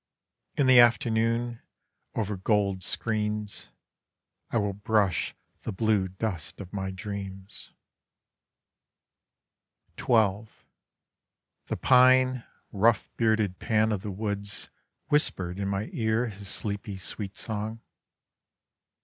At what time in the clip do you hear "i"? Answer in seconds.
4.49-4.57